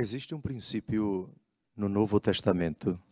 Existe 0.00 0.32
um 0.32 0.40
princípio 0.40 1.28
no 1.74 1.88
Novo 1.88 2.20
Testamento 2.20 3.02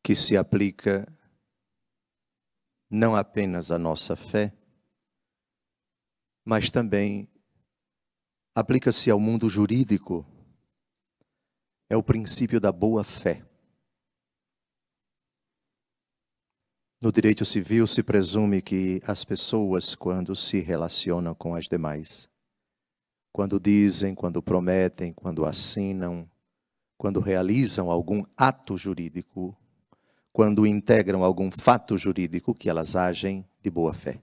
que 0.00 0.14
se 0.14 0.36
aplica 0.36 1.12
não 2.88 3.16
apenas 3.16 3.72
à 3.72 3.76
nossa 3.76 4.14
fé, 4.14 4.56
mas 6.44 6.70
também 6.70 7.28
aplica-se 8.54 9.10
ao 9.10 9.18
mundo 9.18 9.50
jurídico. 9.50 10.24
É 11.90 11.96
o 11.96 12.02
princípio 12.02 12.60
da 12.60 12.70
boa 12.70 13.02
fé. 13.02 13.44
No 17.02 17.10
direito 17.10 17.44
civil 17.44 17.88
se 17.88 18.04
presume 18.04 18.62
que 18.62 19.00
as 19.04 19.24
pessoas, 19.24 19.96
quando 19.96 20.36
se 20.36 20.60
relacionam 20.60 21.34
com 21.34 21.56
as 21.56 21.64
demais, 21.64 22.30
quando 23.36 23.60
dizem, 23.60 24.14
quando 24.14 24.40
prometem, 24.40 25.12
quando 25.12 25.44
assinam, 25.44 26.26
quando 26.96 27.20
realizam 27.20 27.90
algum 27.90 28.24
ato 28.34 28.78
jurídico, 28.78 29.54
quando 30.32 30.66
integram 30.66 31.22
algum 31.22 31.50
fato 31.50 31.98
jurídico, 31.98 32.54
que 32.54 32.70
elas 32.70 32.96
agem 32.96 33.46
de 33.60 33.70
boa 33.70 33.92
fé. 33.92 34.22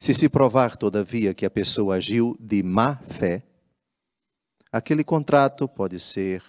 Se 0.00 0.14
se 0.14 0.30
provar, 0.30 0.78
todavia, 0.78 1.34
que 1.34 1.44
a 1.44 1.50
pessoa 1.50 1.96
agiu 1.96 2.34
de 2.40 2.62
má 2.62 2.96
fé, 2.96 3.42
aquele 4.72 5.04
contrato 5.04 5.68
pode 5.68 6.00
ser 6.00 6.42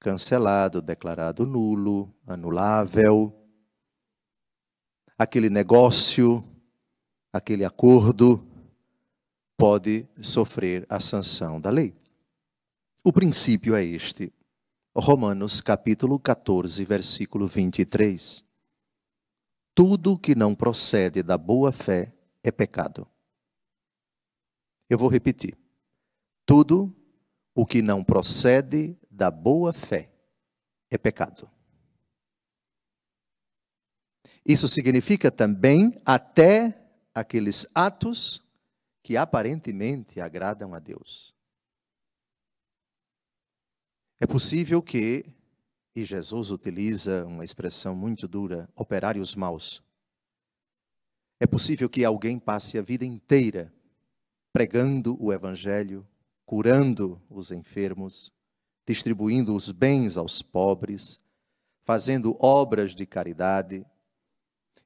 cancelado, 0.00 0.82
declarado 0.82 1.46
nulo, 1.46 2.12
anulável. 2.26 3.32
Aquele 5.16 5.48
negócio, 5.48 6.44
aquele 7.32 7.64
acordo 7.64 8.44
pode 9.56 10.06
sofrer 10.20 10.86
a 10.88 11.00
sanção 11.00 11.60
da 11.60 11.70
lei. 11.70 11.94
O 13.02 13.12
princípio 13.12 13.74
é 13.74 13.84
este. 13.84 14.32
Romanos 14.94 15.60
capítulo 15.60 16.18
14, 16.18 16.84
versículo 16.84 17.46
23. 17.46 18.44
Tudo 19.74 20.18
que 20.18 20.34
não 20.34 20.54
procede 20.54 21.22
da 21.22 21.36
boa 21.36 21.70
fé 21.70 22.12
é 22.42 22.50
pecado. 22.50 23.06
Eu 24.88 24.98
vou 24.98 25.08
repetir. 25.08 25.56
Tudo 26.44 26.94
o 27.54 27.66
que 27.66 27.82
não 27.82 28.04
procede 28.04 28.98
da 29.10 29.30
boa 29.30 29.72
fé 29.72 30.10
é 30.90 30.96
pecado. 30.96 31.50
Isso 34.44 34.68
significa 34.68 35.30
também 35.30 35.92
até 36.04 36.78
aqueles 37.12 37.66
atos 37.74 38.45
que 39.06 39.16
aparentemente 39.16 40.20
agradam 40.20 40.74
a 40.74 40.80
Deus. 40.80 41.32
É 44.18 44.26
possível 44.26 44.82
que, 44.82 45.24
e 45.94 46.04
Jesus 46.04 46.50
utiliza 46.50 47.24
uma 47.24 47.44
expressão 47.44 47.94
muito 47.94 48.26
dura, 48.26 48.68
operários 48.74 49.36
maus. 49.36 49.80
É 51.38 51.46
possível 51.46 51.88
que 51.88 52.04
alguém 52.04 52.36
passe 52.36 52.78
a 52.78 52.82
vida 52.82 53.04
inteira 53.04 53.72
pregando 54.52 55.16
o 55.22 55.32
Evangelho, 55.32 56.04
curando 56.44 57.22
os 57.30 57.52
enfermos, 57.52 58.32
distribuindo 58.84 59.54
os 59.54 59.70
bens 59.70 60.16
aos 60.16 60.42
pobres, 60.42 61.20
fazendo 61.84 62.36
obras 62.40 62.92
de 62.92 63.06
caridade, 63.06 63.86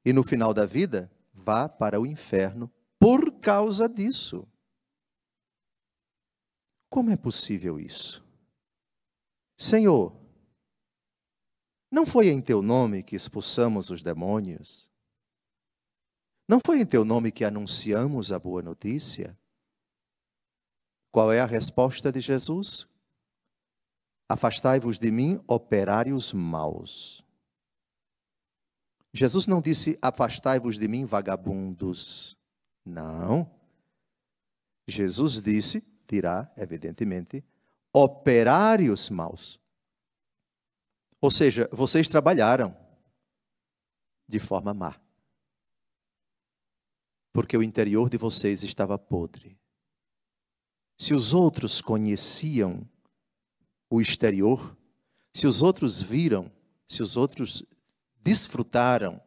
e 0.05 0.13
no 0.13 0.23
final 0.23 0.53
da 0.53 0.67
vida 0.67 1.11
vá 1.33 1.71
para 1.71 1.99
o 1.99 2.05
inferno 2.05 2.71
por 3.01 3.41
causa 3.41 3.89
disso. 3.89 4.47
Como 6.91 7.11
é 7.11 7.17
possível 7.17 7.81
isso? 7.81 8.23
Senhor, 9.57 10.15
não 11.91 12.05
foi 12.05 12.29
em 12.29 12.43
teu 12.43 12.61
nome 12.61 13.03
que 13.03 13.17
expulsamos 13.17 13.89
os 13.89 14.03
demônios? 14.03 14.91
Não 16.47 16.61
foi 16.65 16.81
em 16.81 16.87
teu 16.87 17.05
nome 17.05 17.33
que 17.33 17.45
anunciamos 17.45 18.33
a 18.33 18.39
boa 18.39 18.61
notícia? 18.61 19.39
Qual 21.11 21.33
é 21.33 21.41
a 21.41 21.47
resposta 21.47 22.13
de 22.13 22.21
Jesus? 22.21 22.87
Afastai-vos 24.29 24.99
de 24.99 25.11
mim, 25.11 25.43
operários 25.47 26.33
maus. 26.33 27.25
Jesus 29.13 29.47
não 29.47 29.61
disse: 29.61 29.99
Afastai-vos 30.01 30.79
de 30.79 30.87
mim, 30.87 31.05
vagabundos. 31.05 32.40
Não. 32.85 33.51
Jesus 34.89 35.41
disse, 35.41 36.03
dirá, 36.09 36.53
evidentemente, 36.57 37.45
operários 37.93 39.11
maus. 39.11 39.61
Ou 41.21 41.31
seja, 41.31 41.69
vocês 41.73 42.09
trabalharam 42.09 42.77
de 44.27 44.39
forma 44.39 44.73
má. 44.73 45.01
Porque 47.33 47.57
o 47.57 47.63
interior 47.63 48.09
de 48.09 48.17
vocês 48.17 48.65
estava 48.65 48.99
podre. 48.99 49.59
Se 50.99 51.15
os 51.15 51.33
outros 51.33 51.81
conheciam 51.81 52.89
o 53.89 54.01
exterior, 54.01 54.77
se 55.33 55.47
os 55.47 55.63
outros 55.63 56.03
viram, 56.03 56.51
se 56.87 57.03
os 57.03 57.17
outros 57.17 57.65
desfrutaram 58.17 59.21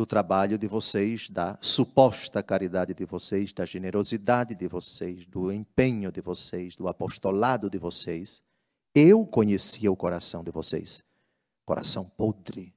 do 0.00 0.06
trabalho 0.06 0.56
de 0.56 0.66
vocês, 0.66 1.28
da 1.28 1.58
suposta 1.60 2.42
caridade 2.42 2.94
de 2.94 3.04
vocês, 3.04 3.52
da 3.52 3.66
generosidade 3.66 4.54
de 4.54 4.66
vocês, 4.66 5.26
do 5.26 5.52
empenho 5.52 6.10
de 6.10 6.22
vocês, 6.22 6.74
do 6.74 6.88
apostolado 6.88 7.68
de 7.68 7.76
vocês. 7.76 8.42
Eu 8.94 9.26
conhecia 9.26 9.92
o 9.92 9.96
coração 9.96 10.42
de 10.42 10.50
vocês. 10.50 11.04
Coração 11.66 12.08
podre. 12.08 12.74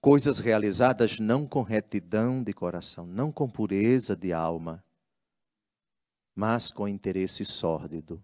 Coisas 0.00 0.40
realizadas 0.40 1.20
não 1.20 1.46
com 1.46 1.62
retidão 1.62 2.42
de 2.42 2.52
coração, 2.52 3.06
não 3.06 3.30
com 3.30 3.48
pureza 3.48 4.16
de 4.16 4.32
alma, 4.32 4.84
mas 6.34 6.72
com 6.72 6.88
interesse 6.88 7.44
sórdido, 7.44 8.20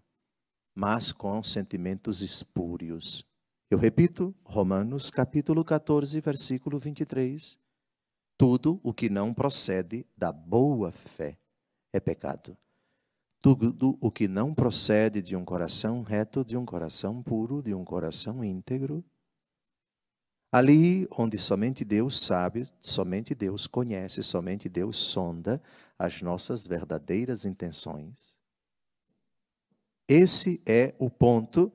mas 0.75 1.13
com 1.13 1.41
sentimentos 1.41 2.21
espúrios 2.21 3.25
eu 3.69 3.77
repito, 3.77 4.33
Romanos 4.45 5.09
capítulo 5.09 5.63
14, 5.63 6.21
versículo 6.21 6.79
23. 6.79 7.59
Tudo 8.37 8.79
o 8.81 8.93
que 8.93 9.09
não 9.09 9.33
procede 9.33 10.05
da 10.15 10.31
boa 10.31 10.91
fé 10.91 11.37
é 11.91 11.99
pecado. 11.99 12.57
Tudo 13.41 13.97
o 13.99 14.09
que 14.09 14.27
não 14.27 14.53
procede 14.53 15.21
de 15.21 15.35
um 15.35 15.43
coração 15.43 16.01
reto, 16.01 16.45
de 16.45 16.55
um 16.55 16.65
coração 16.65 17.21
puro, 17.21 17.61
de 17.61 17.73
um 17.73 17.83
coração 17.83 18.43
íntegro, 18.43 19.03
ali 20.51 21.05
onde 21.11 21.37
somente 21.37 21.83
Deus 21.83 22.19
sabe, 22.19 22.69
somente 22.79 23.35
Deus 23.35 23.67
conhece, 23.67 24.23
somente 24.23 24.69
Deus 24.69 24.97
sonda 24.97 25.61
as 25.99 26.21
nossas 26.21 26.65
verdadeiras 26.65 27.43
intenções. 27.43 28.37
Esse 30.07 30.63
é 30.65 30.95
o 30.97 31.09
ponto 31.09 31.71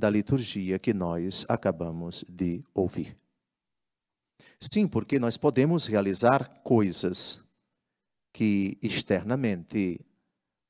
da 0.00 0.10
liturgia 0.10 0.78
que 0.78 0.92
nós 0.92 1.46
acabamos 1.48 2.24
de 2.28 2.64
ouvir. 2.74 3.16
Sim, 4.58 4.88
porque 4.88 5.18
nós 5.18 5.36
podemos 5.36 5.86
realizar 5.86 6.60
coisas 6.64 7.44
que 8.32 8.78
externamente 8.82 10.00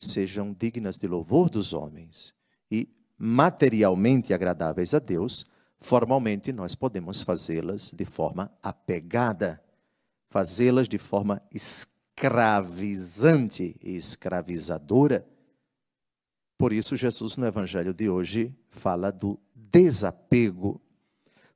sejam 0.00 0.52
dignas 0.52 0.98
de 0.98 1.06
louvor 1.06 1.48
dos 1.48 1.72
homens 1.72 2.34
e 2.70 2.88
materialmente 3.16 4.34
agradáveis 4.34 4.94
a 4.94 4.98
Deus, 4.98 5.46
formalmente 5.78 6.52
nós 6.52 6.74
podemos 6.74 7.22
fazê-las 7.22 7.92
de 7.92 8.04
forma 8.04 8.52
apegada, 8.62 9.62
fazê-las 10.28 10.88
de 10.88 10.98
forma 10.98 11.40
escravizante 11.52 13.76
e 13.80 13.94
escravizadora 13.94 15.24
por 16.60 16.74
isso, 16.74 16.94
Jesus, 16.94 17.38
no 17.38 17.46
Evangelho 17.46 17.94
de 17.94 18.10
hoje, 18.10 18.54
fala 18.68 19.10
do 19.10 19.40
desapego, 19.54 20.78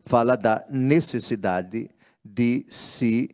fala 0.01 0.35
da 0.35 0.65
necessidade 0.71 1.91
de 2.25 2.65
se 2.71 3.29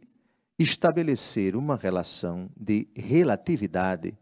estabelecer 0.58 1.54
uma 1.54 1.76
relação 1.76 2.50
de 2.56 2.88
relatividade 2.96 4.18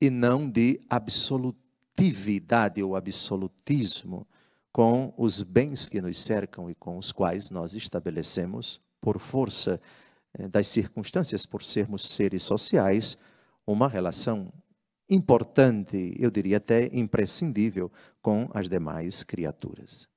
e 0.00 0.10
não 0.10 0.50
de 0.50 0.80
absolutividade 0.90 2.82
ou 2.82 2.96
absolutismo 2.96 4.26
com 4.72 5.14
os 5.16 5.42
bens 5.42 5.88
que 5.88 6.00
nos 6.00 6.18
cercam 6.18 6.68
e 6.68 6.74
com 6.74 6.98
os 6.98 7.12
quais 7.12 7.50
nós 7.50 7.76
estabelecemos, 7.76 8.80
por 9.00 9.20
força 9.20 9.80
eh, 10.34 10.48
das 10.48 10.66
circunstâncias, 10.66 11.46
por 11.46 11.62
sermos 11.62 12.02
seres 12.02 12.42
sociais, 12.42 13.16
uma 13.64 13.86
relação 13.86 14.52
importante, 15.12 16.14
eu 16.18 16.30
diria 16.30 16.56
até 16.56 16.88
imprescindível, 16.92 17.90
com 18.20 18.48
as 18.54 18.68
demais 18.68 19.22
criaturas. 19.22 20.08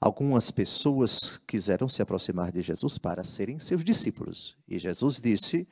Algumas 0.00 0.50
pessoas 0.50 1.36
quiseram 1.36 1.88
se 1.88 2.02
aproximar 2.02 2.52
de 2.52 2.62
Jesus 2.62 2.98
para 2.98 3.24
serem 3.24 3.58
seus 3.58 3.82
discípulos. 3.82 4.56
E 4.68 4.78
Jesus 4.78 5.20
disse: 5.20 5.68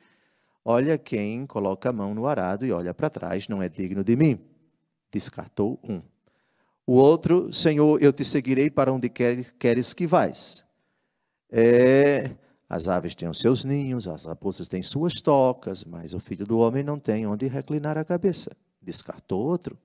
Olha, 0.65 0.97
quem 0.97 1.45
coloca 1.45 1.89
a 1.89 1.93
mão 1.93 2.13
no 2.13 2.25
arado 2.25 2.65
e 2.65 2.71
olha 2.71 2.93
para 2.93 3.09
trás 3.09 3.47
não 3.47 3.61
é 3.61 3.69
digno 3.69 4.03
de 4.03 4.15
mim. 4.15 4.39
Descartou 5.11 5.79
um. 5.87 6.01
O 6.85 6.93
outro, 6.93 7.53
Senhor, 7.53 8.01
eu 8.01 8.11
te 8.11 8.25
seguirei 8.25 8.69
para 8.69 8.91
onde 8.91 9.09
queres 9.09 9.93
que 9.93 10.07
vais. 10.07 10.65
É, 11.49 12.31
as 12.73 12.87
aves 12.87 13.13
têm 13.13 13.29
os 13.29 13.37
seus 13.37 13.63
ninhos, 13.63 14.07
as 14.07 14.25
raposas 14.25 14.67
têm 14.67 14.81
suas 14.81 15.21
tocas, 15.21 15.83
mas 15.83 16.15
o 16.15 16.19
filho 16.19 16.43
do 16.43 16.57
homem 16.57 16.83
não 16.83 16.97
tem 16.97 17.27
onde 17.27 17.47
reclinar 17.47 17.99
a 17.99 18.03
cabeça. 18.03 18.57
Descartou 18.81 19.45
outro. 19.45 19.77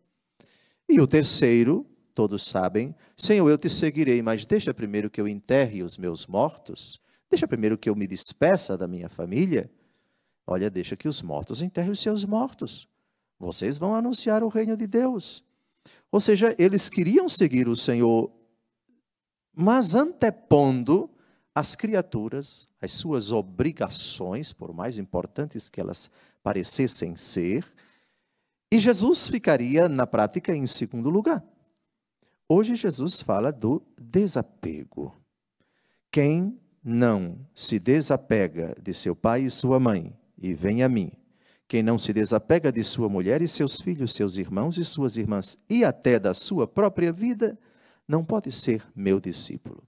E 0.89 0.99
o 0.99 1.07
terceiro, 1.07 1.85
todos 2.15 2.47
sabem, 2.47 2.95
Senhor, 3.15 3.47
eu 3.51 3.59
te 3.59 3.69
seguirei, 3.69 4.23
mas 4.23 4.47
deixa 4.47 4.73
primeiro 4.73 5.11
que 5.11 5.21
eu 5.21 5.29
enterre 5.29 5.83
os 5.83 5.99
meus 5.99 6.27
mortos, 6.27 6.99
deixa 7.29 7.47
primeiro 7.47 7.77
que 7.77 7.91
eu 7.91 7.95
me 7.95 8.07
despeça 8.07 8.75
da 8.75 8.89
minha 8.89 9.11
família. 9.11 9.71
Olha, 10.47 10.71
deixa 10.71 10.97
que 10.97 11.07
os 11.07 11.21
mortos 11.21 11.61
enterrem 11.61 11.91
os 11.91 12.01
seus 12.01 12.25
mortos. 12.25 12.89
Vocês 13.39 13.77
vão 13.77 13.95
anunciar 13.95 14.43
o 14.43 14.49
reino 14.49 14.79
de 14.79 14.87
Deus. 14.87 15.45
Ou 16.11 16.23
seja, 16.23 16.57
eles 16.59 16.89
queriam 16.89 17.29
seguir 17.29 17.69
o 17.69 17.77
Senhor, 17.77 18.33
mas 19.55 19.95
antepondo 19.95 21.11
as 21.59 21.75
criaturas, 21.75 22.69
as 22.81 22.93
suas 22.93 23.33
obrigações, 23.33 24.53
por 24.53 24.73
mais 24.73 24.97
importantes 24.97 25.69
que 25.69 25.81
elas 25.81 26.09
parecessem 26.41 27.17
ser, 27.17 27.67
e 28.71 28.79
Jesus 28.79 29.27
ficaria, 29.27 29.89
na 29.89 30.07
prática, 30.07 30.55
em 30.55 30.69
segundo 30.69 31.11
lugar. 31.11 31.45
Hoje, 32.49 32.77
Jesus 32.77 33.21
fala 33.21 33.51
do 33.51 33.83
desapego. 34.01 35.13
Quem 36.13 36.61
não 36.85 37.45
se 37.57 37.81
desapega 37.81 38.77
de 38.81 38.95
seu 38.95 39.17
pai 39.17 39.43
e 39.43 39.51
sua 39.51 39.81
mãe, 39.81 40.17
e 40.41 40.55
vem 40.55 40.85
a 40.85 40.89
mim. 40.89 41.11
Quem 41.67 41.83
não 41.83 41.99
se 41.99 42.13
desapega 42.13 42.71
de 42.71 42.85
sua 42.85 43.09
mulher 43.09 43.43
e 43.43 43.49
seus 43.49 43.81
filhos, 43.81 44.13
seus 44.13 44.37
irmãos 44.37 44.79
e 44.79 44.85
suas 44.85 45.17
irmãs, 45.17 45.59
e 45.69 45.85
até 45.85 46.21
da 46.21 46.33
sua 46.35 46.69
própria 46.69 47.13
vida, 47.13 47.59
não 48.07 48.25
pode 48.25 48.53
ser 48.53 48.87
meu 48.95 49.19
discípulo. 49.19 49.88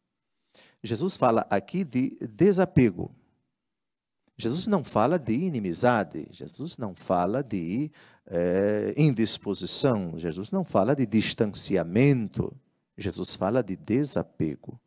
Jesus 0.82 1.16
fala 1.16 1.46
aqui 1.50 1.84
de 1.84 2.16
desapego. 2.20 3.14
Jesus 4.40 4.66
não 4.66 4.82
fala 4.82 5.18
de 5.18 5.34
inimizade, 5.34 6.26
Jesus 6.30 6.78
não 6.78 6.94
fala 6.94 7.42
de 7.42 7.90
é, 8.26 8.94
indisposição, 8.96 10.18
Jesus 10.18 10.50
não 10.50 10.64
fala 10.64 10.96
de 10.96 11.04
distanciamento, 11.04 12.50
Jesus 12.96 13.34
fala 13.34 13.62
de 13.62 13.76
desapego. 13.76 14.80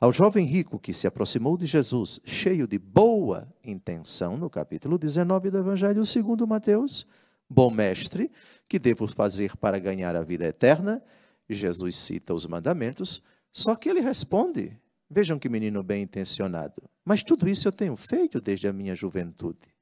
Ao 0.00 0.10
jovem 0.10 0.46
rico 0.46 0.78
que 0.78 0.92
se 0.92 1.06
aproximou 1.06 1.56
de 1.56 1.66
Jesus, 1.66 2.20
cheio 2.24 2.66
de 2.66 2.78
boa 2.78 3.46
intenção, 3.62 4.38
no 4.38 4.48
capítulo 4.48 4.98
19 4.98 5.50
do 5.50 5.58
Evangelho 5.58 6.04
segundo 6.06 6.46
Mateus, 6.46 7.06
bom 7.48 7.70
mestre, 7.70 8.30
que 8.68 8.78
devo 8.78 9.06
fazer 9.06 9.56
para 9.56 9.78
ganhar 9.78 10.16
a 10.16 10.22
vida 10.22 10.46
eterna? 10.46 11.02
Jesus 11.48 11.96
cita 11.96 12.32
os 12.32 12.46
mandamentos, 12.46 13.22
só 13.52 13.76
que 13.76 13.88
ele 13.88 14.00
responde: 14.00 14.78
Vejam 15.08 15.38
que 15.38 15.48
menino 15.48 15.82
bem 15.82 16.02
intencionado, 16.02 16.82
mas 17.04 17.22
tudo 17.22 17.48
isso 17.48 17.68
eu 17.68 17.72
tenho 17.72 17.96
feito 17.96 18.40
desde 18.40 18.66
a 18.66 18.72
minha 18.72 18.94
juventude. 18.94 19.74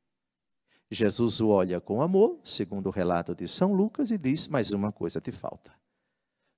Jesus 0.90 1.40
o 1.40 1.48
olha 1.48 1.80
com 1.80 2.02
amor, 2.02 2.40
segundo 2.44 2.88
o 2.88 2.90
relato 2.90 3.34
de 3.34 3.48
São 3.48 3.72
Lucas, 3.72 4.10
e 4.10 4.18
diz: 4.18 4.46
Mas 4.46 4.72
uma 4.72 4.92
coisa 4.92 5.20
te 5.20 5.32
falta. 5.32 5.72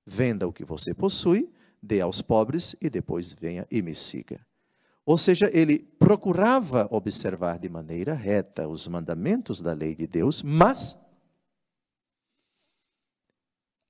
Venda 0.05 0.47
o 0.47 0.53
que 0.53 0.65
você 0.65 0.93
possui 0.93 1.49
dê 1.85 2.01
aos 2.01 2.21
pobres 2.21 2.75
e 2.81 2.89
depois 2.89 3.31
venha 3.31 3.67
e 3.69 3.81
me 3.81 3.93
siga. 3.93 4.45
Ou 5.05 5.17
seja, 5.17 5.49
ele 5.53 5.79
procurava 5.79 6.87
observar 6.89 7.59
de 7.59 7.69
maneira 7.69 8.15
reta 8.15 8.67
os 8.67 8.87
mandamentos 8.87 9.61
da 9.61 9.71
lei 9.71 9.95
de 9.95 10.07
Deus, 10.07 10.41
mas 10.41 11.05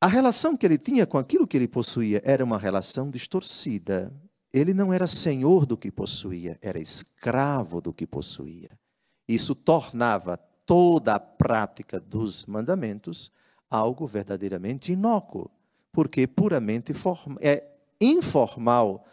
a 0.02 0.08
relação 0.08 0.58
que 0.58 0.66
ele 0.66 0.78
tinha 0.78 1.08
com 1.08 1.18
aquilo 1.18 1.48
que 1.48 1.56
ele 1.56 1.70
possuía 1.70 2.22
era 2.26 2.44
uma 2.44 2.60
relação 2.60 3.10
distorcida. 3.10 4.14
Ele 4.56 4.74
não 4.74 4.94
era 4.94 5.06
senhor 5.06 5.66
do 5.66 5.76
que 5.76 5.92
possuía, 5.92 6.58
era 6.62 6.80
escravo 6.80 7.82
do 7.82 7.92
que 7.92 8.08
possuía. 8.08 8.70
Isso 9.28 9.54
tornava 9.54 10.38
toda 10.66 11.16
a 11.16 11.20
prática 11.20 12.00
dos 12.00 12.46
mandamentos 12.46 13.34
algo 13.70 14.08
verdadeiramente 14.08 14.94
inócuo, 14.94 15.52
porque 15.92 16.26
puramente 16.26 16.94
é 17.42 17.68
informal 18.00 19.06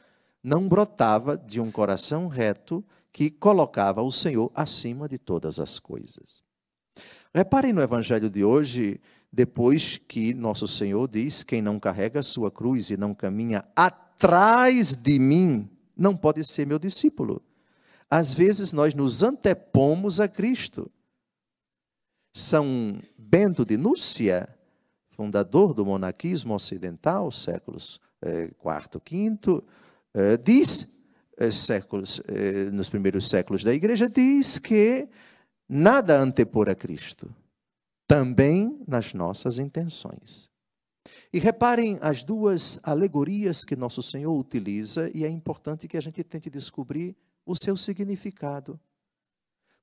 não 0.44 0.68
brotava 0.68 1.36
de 1.36 1.60
um 1.60 1.72
coração 1.72 2.28
reto 2.28 2.84
que 3.12 3.28
colocava 3.28 4.00
o 4.00 4.12
Senhor 4.12 4.48
acima 4.54 5.08
de 5.08 5.18
todas 5.18 5.58
as 5.58 5.76
coisas. 5.80 6.40
Reparem 7.34 7.72
no 7.72 7.82
evangelho 7.82 8.30
de 8.30 8.44
hoje, 8.44 9.00
depois 9.32 9.98
que 10.06 10.34
nosso 10.34 10.68
Senhor 10.68 11.08
diz: 11.08 11.42
Quem 11.42 11.60
não 11.60 11.80
carrega 11.80 12.20
a 12.20 12.22
sua 12.22 12.48
cruz 12.48 12.90
e 12.90 12.96
não 12.96 13.12
caminha 13.12 13.64
atrás 14.22 14.94
de 14.94 15.18
mim, 15.18 15.68
não 15.96 16.16
pode 16.16 16.44
ser 16.44 16.64
meu 16.64 16.78
discípulo. 16.78 17.42
Às 18.08 18.32
vezes 18.32 18.72
nós 18.72 18.94
nos 18.94 19.20
antepomos 19.20 20.20
a 20.20 20.28
Cristo. 20.28 20.88
São 22.32 23.02
Bento 23.18 23.64
de 23.64 23.76
Núrcia, 23.76 24.48
fundador 25.10 25.74
do 25.74 25.84
monaquismo 25.84 26.54
ocidental, 26.54 27.32
séculos 27.32 28.00
quarto, 28.58 29.00
quinto, 29.00 29.64
eh, 30.14 30.36
diz, 30.36 31.04
eh, 31.36 31.50
séculos, 31.50 32.22
eh, 32.28 32.70
nos 32.70 32.88
primeiros 32.88 33.28
séculos 33.28 33.64
da 33.64 33.74
igreja, 33.74 34.08
diz 34.08 34.60
que 34.60 35.08
nada 35.68 36.16
antepor 36.16 36.68
a 36.68 36.74
Cristo, 36.76 37.28
também 38.06 38.80
nas 38.86 39.12
nossas 39.12 39.58
intenções. 39.58 40.51
E 41.32 41.38
reparem 41.38 41.98
as 42.00 42.22
duas 42.22 42.78
alegorias 42.82 43.64
que 43.64 43.74
nosso 43.74 44.02
Senhor 44.02 44.32
utiliza, 44.32 45.10
e 45.14 45.24
é 45.24 45.28
importante 45.28 45.88
que 45.88 45.96
a 45.96 46.00
gente 46.02 46.22
tente 46.22 46.48
descobrir 46.48 47.16
o 47.44 47.56
seu 47.56 47.76
significado 47.76 48.78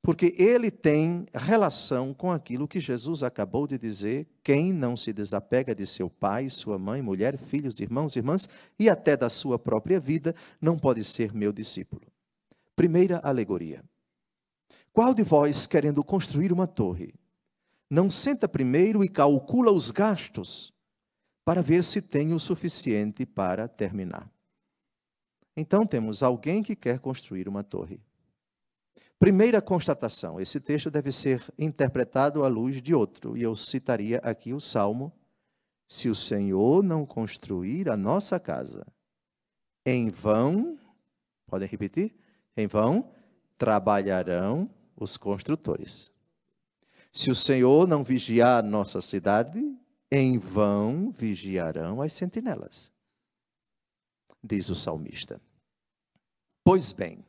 porque 0.01 0.33
ele 0.37 0.71
tem 0.71 1.25
relação 1.33 2.13
com 2.13 2.31
aquilo 2.31 2.67
que 2.67 2.79
Jesus 2.79 3.21
acabou 3.21 3.67
de 3.67 3.77
dizer: 3.77 4.27
quem 4.43 4.71
não 4.71 4.95
se 4.95 5.11
desapega 5.11 5.75
de 5.75 5.85
seu 5.85 6.09
pai, 6.09 6.49
sua 6.49 6.77
mãe, 6.77 7.01
mulher, 7.01 7.37
filhos, 7.37 7.79
irmãos, 7.79 8.15
irmãs 8.15 8.47
e 8.77 8.89
até 8.89 9.17
da 9.17 9.29
sua 9.29 9.59
própria 9.59 9.99
vida, 9.99 10.33
não 10.61 10.77
pode 10.77 11.03
ser 11.03 11.33
meu 11.33 11.51
discípulo. 11.51 12.01
Primeira 12.75 13.19
alegoria. 13.23 13.83
Qual 14.93 15.13
de 15.13 15.23
vós, 15.23 15.67
querendo 15.67 16.03
construir 16.03 16.51
uma 16.51 16.65
torre, 16.65 17.13
não 17.89 18.09
senta 18.09 18.47
primeiro 18.47 19.03
e 19.03 19.09
calcula 19.09 19.71
os 19.71 19.91
gastos 19.91 20.73
para 21.49 21.63
ver 21.63 21.83
se 21.83 21.99
tem 21.99 22.31
o 22.31 22.37
suficiente 22.37 23.25
para 23.25 23.67
terminar? 23.67 24.31
Então 25.57 25.83
temos 25.83 26.21
alguém 26.21 26.61
que 26.61 26.75
quer 26.75 26.99
construir 26.99 27.49
uma 27.49 27.63
torre. 27.63 27.99
Primeira 29.17 29.59
constatação: 29.59 30.39
esse 30.39 30.61
texto 30.61 30.91
deve 30.91 31.11
ser 31.11 31.43
interpretado 31.57 32.43
à 32.43 32.47
luz 32.47 32.79
de 32.83 32.93
outro, 32.93 33.35
e 33.35 33.41
eu 33.41 33.55
citaria 33.55 34.19
aqui 34.19 34.53
o 34.53 34.59
Salmo: 34.59 35.11
Se 35.87 36.07
o 36.07 36.13
Senhor 36.13 36.83
não 36.83 37.03
construir 37.03 37.89
a 37.89 37.97
nossa 37.97 38.39
casa, 38.39 38.85
em 39.83 40.11
vão, 40.11 40.77
podem 41.47 41.67
repetir? 41.67 42.13
Em 42.55 42.67
vão 42.67 43.09
trabalharão 43.57 44.69
os 44.95 45.17
construtores. 45.17 46.11
Se 47.11 47.31
o 47.31 47.35
Senhor 47.35 47.87
não 47.87 48.03
vigiar 48.03 48.63
nossa 48.63 49.01
cidade, 49.01 49.78
em 50.11 50.37
vão 50.37 51.11
vigiarão 51.11 52.01
as 52.01 52.13
sentinelas. 52.13 52.91
Diz 54.43 54.69
o 54.69 54.75
salmista. 54.75 55.41
Pois 56.63 56.91
bem, 56.91 57.25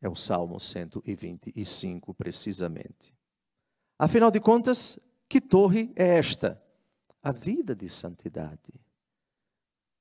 é 0.00 0.08
o 0.08 0.14
Salmo 0.14 0.60
125, 0.60 2.14
precisamente. 2.14 3.14
Afinal 3.98 4.30
de 4.30 4.40
contas, 4.40 4.98
que 5.28 5.40
torre 5.40 5.92
é 5.96 6.18
esta? 6.18 6.62
A 7.22 7.32
vida 7.32 7.74
de 7.74 7.88
santidade. 7.88 8.72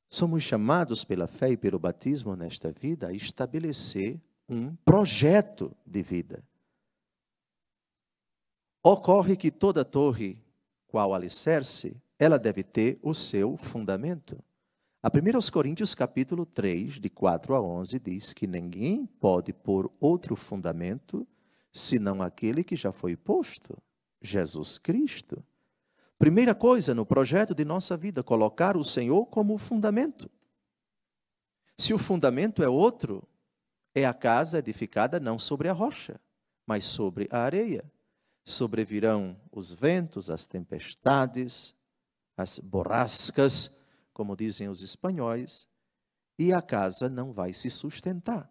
Somos 0.10 0.44
chamados 0.44 1.04
pela 1.04 1.28
fé 1.28 1.50
e 1.50 1.58
pelo 1.58 1.80
batismo 1.80 2.36
nesta 2.36 2.72
vida 2.72 3.08
a 3.08 3.14
estabelecer 3.14 4.22
um 4.48 4.76
projeto 4.78 5.76
de 5.86 6.02
vida. 6.02 6.48
Ocorre 8.84 9.36
que 9.36 9.52
toda 9.52 9.84
torre, 9.84 10.42
qual 10.88 11.14
alicerce, 11.14 11.96
ela 12.18 12.40
deve 12.40 12.64
ter 12.64 12.98
o 13.02 13.14
seu 13.14 13.58
fundamento. 13.58 14.42
A 15.02 15.10
1 15.10 15.52
Coríntios 15.52 15.94
capítulo 15.94 16.46
3, 16.46 17.00
de 17.00 17.10
4 17.10 17.56
a 17.56 17.62
11, 17.62 18.00
diz 18.00 18.34
que 18.34 18.48
ninguém 18.48 19.06
pode 19.06 19.54
pôr 19.54 19.92
outro 20.00 20.36
fundamento 20.36 21.28
senão 21.72 22.22
aquele 22.22 22.64
que 22.64 22.76
já 22.76 22.92
foi 22.92 23.16
posto, 23.16 23.78
Jesus 24.22 24.78
Cristo. 24.78 25.44
Primeira 26.18 26.56
coisa 26.56 26.96
no 26.96 27.06
projeto 27.06 27.54
de 27.54 27.64
nossa 27.64 27.96
vida, 27.96 28.24
colocar 28.24 28.76
o 28.76 28.84
Senhor 28.84 29.28
como 29.28 29.58
fundamento. 29.58 30.30
Se 31.78 31.94
o 31.94 32.00
fundamento 32.00 32.64
é 32.64 32.68
outro, 32.68 33.28
é 33.94 34.04
a 34.04 34.14
casa 34.14 34.58
edificada 34.58 35.20
não 35.20 35.38
sobre 35.38 35.70
a 35.70 35.74
rocha, 35.74 36.20
mas 36.66 36.86
sobre 36.86 37.28
a 37.32 37.40
areia. 37.40 37.86
Sobrevirão 38.48 39.36
os 39.52 39.74
ventos, 39.74 40.30
as 40.30 40.46
tempestades, 40.46 41.76
as 42.38 42.58
borrascas, 42.60 43.86
como 44.14 44.38
dizem 44.38 44.70
os 44.70 44.82
espanhóis, 44.82 45.68
e 46.40 46.54
a 46.54 46.62
casa 46.62 47.10
não 47.10 47.34
vai 47.34 47.52
se 47.52 47.70
sustentar. 47.70 48.50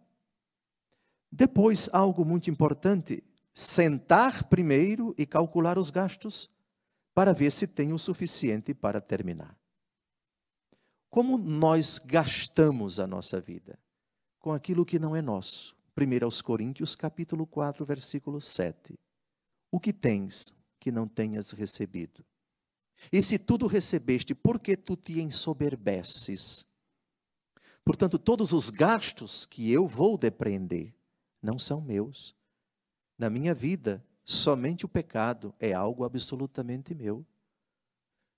Depois, 1.32 1.88
algo 1.94 2.26
muito 2.26 2.50
importante: 2.50 3.24
sentar 3.54 4.44
primeiro 4.44 5.14
e 5.16 5.24
calcular 5.24 5.78
os 5.78 5.90
gastos 5.90 6.50
para 7.14 7.32
ver 7.32 7.50
se 7.50 7.66
tem 7.66 7.94
o 7.94 7.98
suficiente 7.98 8.74
para 8.74 9.00
terminar. 9.00 9.58
Como 11.08 11.38
nós 11.38 11.98
gastamos 11.98 13.00
a 13.00 13.06
nossa 13.06 13.40
vida? 13.40 13.78
Com 14.38 14.52
aquilo 14.52 14.84
que 14.84 14.98
não 14.98 15.16
é 15.16 15.22
nosso. 15.22 15.74
1 15.96 16.24
aos 16.24 16.42
Coríntios, 16.42 16.94
capítulo 16.94 17.46
4, 17.46 17.82
versículo 17.86 18.38
7. 18.42 18.98
O 19.76 19.78
que 19.78 19.92
tens 19.92 20.54
que 20.80 20.90
não 20.90 21.06
tenhas 21.06 21.50
recebido? 21.50 22.24
E 23.12 23.22
se 23.22 23.38
tudo 23.38 23.66
recebeste, 23.66 24.34
por 24.34 24.58
que 24.58 24.74
tu 24.74 24.96
te 24.96 25.20
ensoberbeces? 25.20 26.64
Portanto, 27.84 28.18
todos 28.18 28.54
os 28.54 28.70
gastos 28.70 29.44
que 29.44 29.70
eu 29.70 29.86
vou 29.86 30.16
depreender 30.16 30.94
não 31.42 31.58
são 31.58 31.82
meus. 31.82 32.34
Na 33.18 33.28
minha 33.28 33.54
vida, 33.54 34.02
somente 34.24 34.86
o 34.86 34.88
pecado 34.88 35.54
é 35.60 35.74
algo 35.74 36.04
absolutamente 36.04 36.94
meu. 36.94 37.22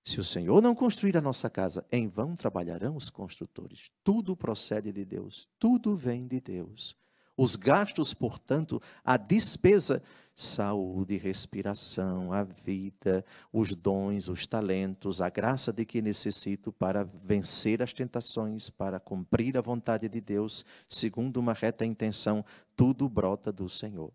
Se 0.03 0.19
o 0.19 0.25
Senhor 0.25 0.61
não 0.61 0.75
construir 0.75 1.17
a 1.17 1.23
nossa 1.23 1.49
casa, 1.49 1.87
em 1.93 2.09
vão 2.09 2.35
trabalharão 2.35 2.97
os 2.97 3.11
construtores. 3.11 3.93
Tudo 4.03 4.37
procede 4.37 4.91
de 4.91 5.05
Deus, 5.05 5.49
tudo 5.57 5.97
vem 5.97 6.27
de 6.27 6.41
Deus. 6.41 6.97
Os 7.37 7.55
gastos, 7.55 8.13
portanto, 8.13 8.83
a 9.05 9.17
despesa 9.17 10.03
saúde, 10.41 11.17
respiração, 11.17 12.33
a 12.33 12.45
vida, 12.45 13.25
os 13.53 13.75
dons, 13.75 14.29
os 14.29 14.47
talentos, 14.47 15.21
a 15.21 15.29
graça 15.29 15.73
de 15.73 15.85
que 15.85 16.01
necessito 16.01 16.71
para 16.71 17.03
vencer 17.03 17.83
as 17.83 17.93
tentações, 17.93 18.71
para 18.71 19.01
cumprir 19.01 19.59
a 19.59 19.61
vontade 19.61 20.09
de 20.09 20.21
Deus, 20.21 20.65
segundo 20.89 21.39
uma 21.39 21.53
reta 21.53 21.85
intenção, 21.85 22.45
tudo 22.77 23.09
brota 23.09 23.51
do 23.51 23.69
Senhor. 23.69 24.13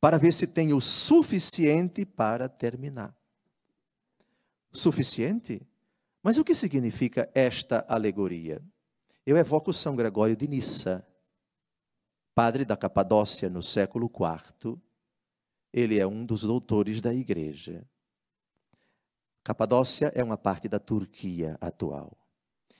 Para 0.00 0.18
ver 0.18 0.32
se 0.32 0.48
tenho 0.48 0.76
o 0.76 0.80
suficiente 0.80 2.04
para 2.04 2.48
terminar. 2.48 3.14
Suficiente? 4.72 5.62
Mas 6.24 6.38
o 6.38 6.44
que 6.44 6.56
significa 6.56 7.30
esta 7.32 7.86
alegoria? 7.88 8.60
Eu 9.24 9.36
evoco 9.36 9.72
São 9.72 9.94
Gregório 9.94 10.34
de 10.34 10.48
Nissa, 10.48 11.06
padre 12.34 12.64
da 12.64 12.76
Capadócia 12.76 13.48
no 13.48 13.62
século 13.62 14.10
IV, 14.10 14.76
ele 15.72 15.98
é 15.98 16.06
um 16.06 16.24
dos 16.24 16.42
doutores 16.42 17.00
da 17.00 17.14
igreja. 17.14 17.84
Capadócia 19.42 20.12
é 20.14 20.22
uma 20.22 20.36
parte 20.36 20.68
da 20.68 20.78
Turquia 20.78 21.56
atual. 21.60 22.16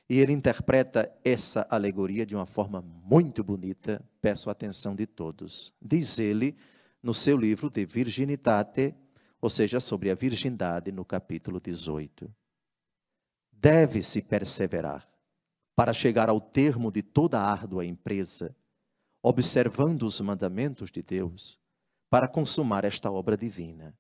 E 0.09 0.19
ele 0.19 0.33
interpreta 0.33 1.11
essa 1.25 1.67
alegoria 1.71 2.27
de 2.27 2.37
uma 2.37 2.45
forma 2.45 2.83
muito 2.83 3.43
bonita, 3.43 4.05
peço 4.21 4.49
a 4.49 4.53
atenção 4.53 4.95
de 4.95 5.07
todos. 5.07 5.73
Diz 5.81 6.19
ele 6.19 6.57
no 7.03 7.15
seu 7.15 7.37
livro 7.37 7.71
de 7.71 7.85
Virginitate, 7.87 8.95
ou 9.41 9.49
seja, 9.49 9.81
sobre 9.81 10.11
a 10.11 10.15
virgindade, 10.15 10.93
no 10.93 11.05
capítulo 11.05 11.59
18. 11.59 12.33
Deve-se 13.51 14.23
perseverar 14.23 15.09
para 15.75 15.93
chegar 15.93 16.29
ao 16.29 16.41
termo 16.41 16.93
de 16.93 17.03
toda 17.03 17.41
árdua 17.41 17.85
empresa, 17.85 18.55
observando 19.23 20.03
os 20.03 20.21
mandamentos 20.21 20.91
de 20.91 21.03
Deus 21.03 21.62
para 22.13 22.29
consumar 22.29 22.85
esta 22.85 23.11
obra 23.11 23.39
divina. 23.39 23.97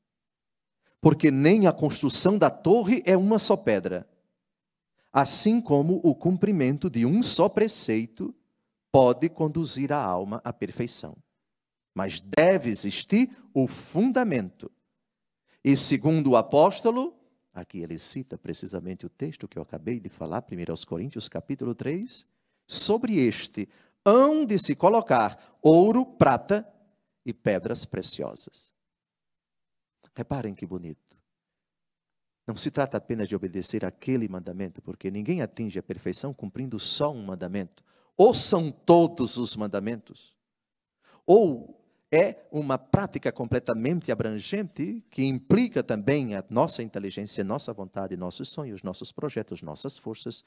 Porque 1.00 1.30
nem 1.30 1.66
a 1.66 1.72
construção 1.72 2.36
da 2.36 2.50
torre 2.50 3.02
é 3.06 3.16
uma 3.16 3.38
só 3.38 3.56
pedra, 3.56 4.06
assim 5.10 5.62
como 5.62 5.98
o 6.04 6.14
cumprimento 6.14 6.90
de 6.90 7.06
um 7.06 7.22
só 7.22 7.48
preceito 7.48 8.34
pode 8.92 9.30
conduzir 9.30 9.94
a 9.94 10.04
alma 10.04 10.42
à 10.44 10.52
perfeição. 10.52 11.16
Mas 11.94 12.20
deve 12.20 12.68
existir 12.68 13.34
o 13.54 13.66
fundamento. 13.66 14.70
E 15.64 15.74
segundo 15.74 16.32
o 16.32 16.36
apóstolo, 16.36 17.18
aqui 17.54 17.78
ele 17.78 17.98
cita 17.98 18.36
precisamente 18.36 19.06
o 19.06 19.08
texto 19.08 19.48
que 19.48 19.58
eu 19.58 19.62
acabei 19.62 19.98
de 19.98 20.10
falar, 20.10 20.44
1 20.52 20.70
aos 20.70 20.84
Coríntios, 20.84 21.30
capítulo 21.30 21.74
3, 21.74 22.26
sobre 22.66 23.14
este 23.26 23.66
hão 24.04 24.44
de 24.44 24.58
se 24.58 24.76
colocar 24.76 25.56
ouro, 25.62 26.04
prata 26.04 26.70
e 27.24 27.32
pedras 27.32 27.84
preciosas. 27.84 28.72
Reparem 30.14 30.54
que 30.54 30.66
bonito. 30.66 31.22
Não 32.46 32.56
se 32.56 32.70
trata 32.70 32.96
apenas 32.96 33.28
de 33.28 33.36
obedecer 33.36 33.84
aquele 33.84 34.28
mandamento, 34.28 34.82
porque 34.82 35.10
ninguém 35.10 35.42
atinge 35.42 35.78
a 35.78 35.82
perfeição 35.82 36.34
cumprindo 36.34 36.78
só 36.78 37.12
um 37.12 37.24
mandamento. 37.24 37.84
Ou 38.16 38.34
são 38.34 38.70
todos 38.70 39.36
os 39.36 39.56
mandamentos, 39.56 40.36
ou 41.24 41.82
é 42.10 42.46
uma 42.52 42.76
prática 42.76 43.32
completamente 43.32 44.12
abrangente 44.12 45.02
que 45.08 45.24
implica 45.24 45.82
também 45.82 46.34
a 46.34 46.44
nossa 46.50 46.82
inteligência, 46.82 47.42
nossa 47.42 47.72
vontade, 47.72 48.18
nossos 48.18 48.50
sonhos, 48.50 48.82
nossos 48.82 49.10
projetos, 49.10 49.62
nossas 49.62 49.96
forças, 49.96 50.44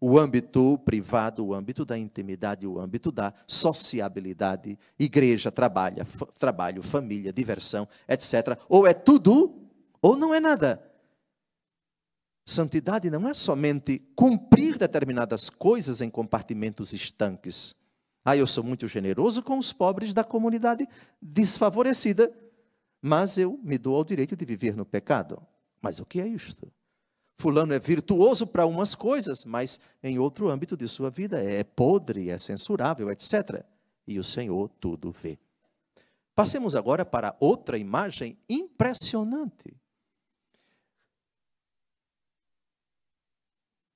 o 0.00 0.18
âmbito 0.18 0.78
privado, 0.78 1.44
o 1.44 1.54
âmbito 1.54 1.84
da 1.84 1.98
intimidade, 1.98 2.66
o 2.66 2.80
âmbito 2.80 3.12
da 3.12 3.34
sociabilidade, 3.46 4.78
igreja, 4.98 5.52
trabalho, 5.52 6.06
trabalho, 6.38 6.82
família, 6.82 7.32
diversão, 7.32 7.86
etc. 8.08 8.58
Ou 8.68 8.86
é 8.86 8.94
tudo, 8.94 9.60
ou 10.00 10.16
não 10.16 10.32
é 10.32 10.40
nada. 10.40 10.82
Santidade 12.46 13.10
não 13.10 13.28
é 13.28 13.34
somente 13.34 13.98
cumprir 14.16 14.78
determinadas 14.78 15.50
coisas 15.50 16.00
em 16.00 16.08
compartimentos 16.08 16.94
estanques. 16.94 17.76
Ah, 18.24 18.36
eu 18.36 18.46
sou 18.46 18.64
muito 18.64 18.88
generoso 18.88 19.42
com 19.42 19.58
os 19.58 19.72
pobres 19.72 20.14
da 20.14 20.24
comunidade 20.24 20.88
desfavorecida, 21.20 22.32
mas 23.02 23.36
eu 23.36 23.60
me 23.62 23.76
dou 23.76 23.96
ao 23.96 24.04
direito 24.04 24.34
de 24.34 24.44
viver 24.44 24.74
no 24.74 24.86
pecado. 24.86 25.40
Mas 25.82 26.00
o 26.00 26.06
que 26.06 26.20
é 26.20 26.26
isto? 26.26 26.72
Fulano 27.40 27.72
é 27.72 27.78
virtuoso 27.78 28.46
para 28.46 28.66
umas 28.66 28.94
coisas, 28.94 29.46
mas 29.46 29.80
em 30.02 30.18
outro 30.18 30.50
âmbito 30.50 30.76
de 30.76 30.86
sua 30.86 31.08
vida 31.08 31.42
é 31.42 31.64
podre, 31.64 32.28
é 32.28 32.36
censurável, 32.36 33.10
etc. 33.10 33.64
E 34.06 34.18
o 34.18 34.24
Senhor 34.24 34.68
tudo 34.78 35.10
vê. 35.10 35.38
Passemos 36.34 36.74
agora 36.74 37.02
para 37.02 37.34
outra 37.40 37.78
imagem 37.78 38.36
impressionante. 38.46 39.74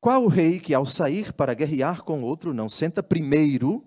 Qual 0.00 0.24
o 0.24 0.28
rei 0.28 0.58
que, 0.58 0.72
ao 0.72 0.86
sair 0.86 1.30
para 1.34 1.52
guerrear 1.52 2.02
com 2.02 2.22
outro, 2.22 2.54
não 2.54 2.70
senta 2.70 3.02
primeiro 3.02 3.84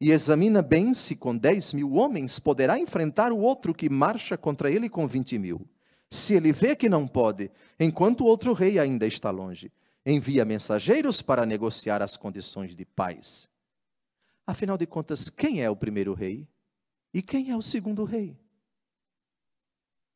e 0.00 0.10
examina 0.10 0.60
bem 0.60 0.92
se 0.92 1.14
com 1.14 1.36
dez 1.36 1.72
mil 1.72 1.94
homens 1.94 2.40
poderá 2.40 2.76
enfrentar 2.76 3.30
o 3.30 3.38
outro 3.38 3.72
que 3.72 3.88
marcha 3.88 4.36
contra 4.36 4.68
ele 4.72 4.88
com 4.88 5.06
vinte 5.06 5.38
mil? 5.38 5.64
Se 6.10 6.34
ele 6.34 6.52
vê 6.52 6.74
que 6.74 6.88
não 6.88 7.06
pode, 7.06 7.50
enquanto 7.78 8.22
o 8.22 8.26
outro 8.26 8.52
rei 8.52 8.78
ainda 8.78 9.06
está 9.06 9.30
longe, 9.30 9.70
envia 10.04 10.44
mensageiros 10.44 11.20
para 11.20 11.44
negociar 11.44 12.00
as 12.02 12.16
condições 12.16 12.74
de 12.74 12.84
paz. 12.84 13.48
Afinal 14.46 14.78
de 14.78 14.86
contas, 14.86 15.28
quem 15.28 15.62
é 15.62 15.68
o 15.68 15.76
primeiro 15.76 16.14
rei 16.14 16.48
e 17.12 17.20
quem 17.20 17.50
é 17.50 17.56
o 17.56 17.60
segundo 17.60 18.04
rei? 18.04 18.38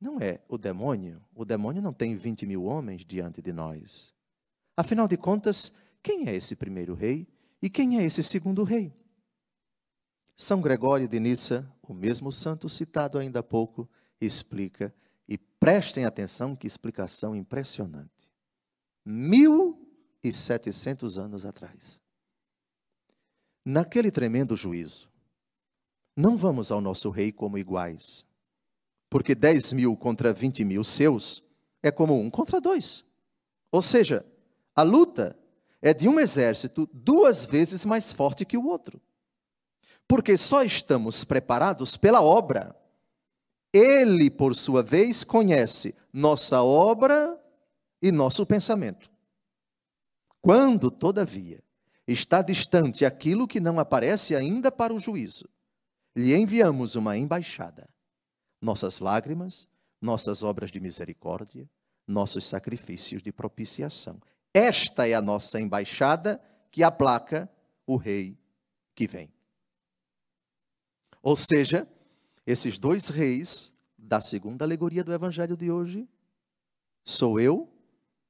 Não 0.00 0.18
é 0.18 0.40
o 0.48 0.56
demônio. 0.56 1.22
O 1.34 1.44
demônio 1.44 1.82
não 1.82 1.92
tem 1.92 2.16
20 2.16 2.46
mil 2.46 2.64
homens 2.64 3.04
diante 3.04 3.42
de 3.42 3.52
nós. 3.52 4.14
Afinal 4.76 5.06
de 5.06 5.16
contas, 5.18 5.76
quem 6.02 6.28
é 6.28 6.34
esse 6.34 6.56
primeiro 6.56 6.94
rei 6.94 7.28
e 7.60 7.68
quem 7.68 7.98
é 7.98 8.02
esse 8.02 8.22
segundo 8.22 8.64
rei? 8.64 8.92
São 10.34 10.62
Gregório 10.62 11.06
de 11.06 11.20
Nissa, 11.20 11.70
o 11.82 11.92
mesmo 11.92 12.32
santo 12.32 12.68
citado 12.68 13.18
ainda 13.18 13.40
há 13.40 13.42
pouco, 13.42 13.88
explica 14.20 14.92
e 15.28 15.38
prestem 15.38 16.04
atenção 16.04 16.56
que 16.56 16.66
explicação 16.66 17.34
impressionante. 17.34 18.30
Mil 19.04 19.78
e 20.22 20.32
setecentos 20.32 21.18
anos 21.18 21.44
atrás. 21.44 22.00
Naquele 23.64 24.10
tremendo 24.10 24.56
juízo, 24.56 25.08
não 26.16 26.36
vamos 26.36 26.70
ao 26.70 26.80
nosso 26.80 27.10
rei 27.10 27.32
como 27.32 27.58
iguais, 27.58 28.26
porque 29.08 29.34
dez 29.34 29.72
mil 29.72 29.96
contra 29.96 30.32
vinte 30.32 30.64
mil 30.64 30.84
seus 30.84 31.42
é 31.82 31.90
como 31.90 32.18
um 32.18 32.30
contra 32.30 32.60
dois. 32.60 33.04
Ou 33.70 33.80
seja, 33.80 34.24
a 34.74 34.82
luta 34.82 35.38
é 35.80 35.92
de 35.94 36.08
um 36.08 36.20
exército 36.20 36.88
duas 36.92 37.44
vezes 37.44 37.84
mais 37.84 38.12
forte 38.12 38.44
que 38.44 38.56
o 38.56 38.66
outro. 38.66 39.00
Porque 40.06 40.36
só 40.36 40.62
estamos 40.62 41.24
preparados 41.24 41.96
pela 41.96 42.20
obra 42.20 42.76
ele, 43.72 44.30
por 44.30 44.54
sua 44.54 44.82
vez, 44.82 45.24
conhece 45.24 45.94
nossa 46.12 46.62
obra 46.62 47.40
e 48.00 48.12
nosso 48.12 48.44
pensamento. 48.44 49.10
Quando, 50.40 50.90
todavia, 50.90 51.62
está 52.06 52.42
distante 52.42 53.04
aquilo 53.04 53.46
que 53.46 53.60
não 53.60 53.78
aparece 53.78 54.34
ainda 54.34 54.70
para 54.70 54.92
o 54.92 54.98
juízo, 54.98 55.48
lhe 56.14 56.34
enviamos 56.34 56.96
uma 56.96 57.16
embaixada. 57.16 57.88
Nossas 58.60 58.98
lágrimas, 58.98 59.68
nossas 60.00 60.42
obras 60.42 60.70
de 60.70 60.80
misericórdia, 60.80 61.68
nossos 62.06 62.44
sacrifícios 62.44 63.22
de 63.22 63.32
propiciação. 63.32 64.20
Esta 64.52 65.08
é 65.08 65.14
a 65.14 65.22
nossa 65.22 65.60
embaixada 65.60 66.40
que 66.70 66.82
aplaca 66.82 67.50
o 67.86 67.96
rei 67.96 68.38
que 68.94 69.06
vem. 69.06 69.32
Ou 71.22 71.36
seja, 71.36 71.88
esses 72.46 72.78
dois 72.78 73.08
reis 73.08 73.72
da 73.96 74.20
segunda 74.20 74.64
alegoria 74.64 75.04
do 75.04 75.12
evangelho 75.12 75.56
de 75.56 75.70
hoje, 75.70 76.08
sou 77.04 77.38
eu, 77.38 77.68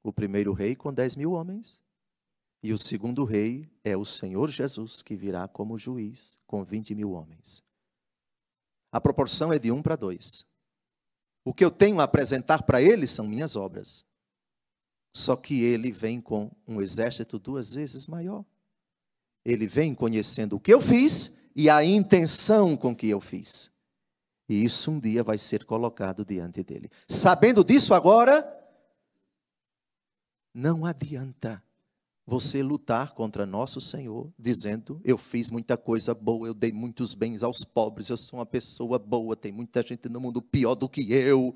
o 0.01 0.11
primeiro 0.11 0.53
rei 0.53 0.75
com 0.75 0.93
dez 0.93 1.15
mil 1.15 1.31
homens, 1.31 1.81
e 2.61 2.71
o 2.71 2.77
segundo 2.77 3.25
rei 3.25 3.69
é 3.83 3.97
o 3.97 4.05
Senhor 4.05 4.49
Jesus, 4.49 5.01
que 5.01 5.15
virá 5.15 5.47
como 5.47 5.77
juiz 5.77 6.39
com 6.47 6.63
vinte 6.63 6.95
mil 6.95 7.11
homens. 7.11 7.63
A 8.91 9.01
proporção 9.01 9.51
é 9.51 9.59
de 9.59 9.71
um 9.71 9.81
para 9.81 9.95
dois. 9.95 10.45
O 11.43 11.53
que 11.53 11.65
eu 11.65 11.71
tenho 11.71 11.99
a 11.99 12.03
apresentar 12.03 12.63
para 12.63 12.81
ele 12.81 13.05
são 13.05 13.27
minhas 13.27 13.55
obras. 13.55 14.05
Só 15.13 15.35
que 15.35 15.61
ele 15.61 15.91
vem 15.91 16.21
com 16.21 16.49
um 16.65 16.81
exército 16.81 17.37
duas 17.37 17.73
vezes 17.73 18.07
maior. 18.07 18.45
Ele 19.43 19.67
vem 19.67 19.93
conhecendo 19.93 20.55
o 20.55 20.59
que 20.59 20.73
eu 20.73 20.79
fiz 20.79 21.41
e 21.53 21.69
a 21.69 21.83
intenção 21.83 22.77
com 22.77 22.95
que 22.95 23.07
eu 23.07 23.19
fiz. 23.19 23.69
E 24.47 24.63
isso 24.63 24.91
um 24.91 24.99
dia 24.99 25.23
vai 25.23 25.37
ser 25.37 25.65
colocado 25.65 26.25
diante 26.25 26.63
dele. 26.63 26.89
Sabendo 27.07 27.63
disso 27.63 27.93
agora, 27.93 28.43
não 30.53 30.85
adianta 30.85 31.63
você 32.25 32.63
lutar 32.63 33.11
contra 33.11 33.45
nosso 33.45 33.81
Senhor, 33.81 34.31
dizendo: 34.37 35.01
Eu 35.03 35.17
fiz 35.17 35.49
muita 35.49 35.77
coisa 35.77 36.13
boa, 36.13 36.47
eu 36.47 36.53
dei 36.53 36.71
muitos 36.71 37.13
bens 37.13 37.43
aos 37.43 37.65
pobres, 37.65 38.09
eu 38.09 38.17
sou 38.17 38.39
uma 38.39 38.45
pessoa 38.45 38.97
boa, 38.97 39.35
tem 39.35 39.51
muita 39.51 39.81
gente 39.81 40.07
no 40.09 40.21
mundo 40.21 40.41
pior 40.41 40.75
do 40.75 40.87
que 40.87 41.11
eu. 41.11 41.55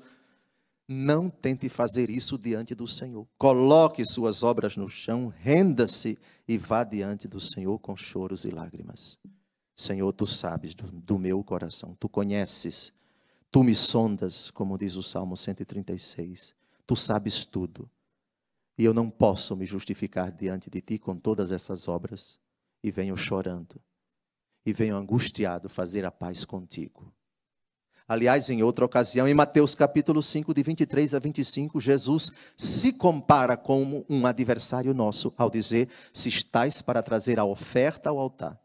Não 0.90 1.28
tente 1.28 1.68
fazer 1.68 2.08
isso 2.08 2.38
diante 2.38 2.74
do 2.74 2.86
Senhor. 2.86 3.28
Coloque 3.36 4.02
suas 4.06 4.42
obras 4.42 4.74
no 4.74 4.88
chão, 4.88 5.28
renda-se 5.28 6.18
e 6.46 6.56
vá 6.56 6.82
diante 6.82 7.28
do 7.28 7.38
Senhor 7.38 7.78
com 7.78 7.94
choros 7.94 8.44
e 8.46 8.50
lágrimas. 8.50 9.18
Senhor, 9.78 10.12
tu 10.12 10.26
sabes 10.26 10.74
do, 10.74 10.90
do 10.90 11.16
meu 11.16 11.44
coração, 11.44 11.96
tu 12.00 12.08
conheces, 12.08 12.92
tu 13.48 13.62
me 13.62 13.76
sondas, 13.76 14.50
como 14.50 14.76
diz 14.76 14.96
o 14.96 15.04
Salmo 15.04 15.36
136. 15.36 16.52
Tu 16.84 16.96
sabes 16.96 17.44
tudo. 17.44 17.88
E 18.76 18.84
eu 18.84 18.92
não 18.92 19.08
posso 19.08 19.54
me 19.54 19.64
justificar 19.64 20.32
diante 20.32 20.68
de 20.68 20.80
ti 20.80 20.98
com 20.98 21.16
todas 21.16 21.52
essas 21.52 21.86
obras. 21.86 22.40
E 22.82 22.90
venho 22.90 23.16
chorando. 23.16 23.80
E 24.66 24.72
venho 24.72 24.96
angustiado 24.96 25.68
fazer 25.68 26.04
a 26.04 26.10
paz 26.10 26.44
contigo. 26.44 27.14
Aliás, 28.08 28.50
em 28.50 28.64
outra 28.64 28.84
ocasião, 28.84 29.28
em 29.28 29.34
Mateus 29.34 29.76
capítulo 29.76 30.22
5, 30.22 30.52
de 30.54 30.62
23 30.62 31.14
a 31.14 31.20
25, 31.20 31.80
Jesus 31.80 32.32
se 32.56 32.94
compara 32.94 33.56
como 33.56 34.04
um 34.08 34.26
adversário 34.26 34.92
nosso, 34.92 35.32
ao 35.36 35.48
dizer: 35.48 35.88
Se 36.12 36.28
estás 36.28 36.82
para 36.82 37.02
trazer 37.02 37.38
a 37.38 37.44
oferta 37.44 38.08
ao 38.08 38.18
altar, 38.18 38.58